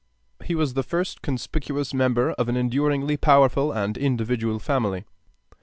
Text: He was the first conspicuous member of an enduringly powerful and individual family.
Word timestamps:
He 0.43 0.55
was 0.55 0.73
the 0.73 0.81
first 0.81 1.21
conspicuous 1.21 1.93
member 1.93 2.31
of 2.31 2.49
an 2.49 2.57
enduringly 2.57 3.17
powerful 3.17 3.71
and 3.71 3.99
individual 3.99 4.57
family. 4.57 5.05